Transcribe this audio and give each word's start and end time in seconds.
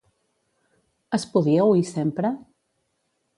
Es 1.17 1.25
podia 1.35 1.67
oir 1.75 1.85
sempre? 1.91 2.33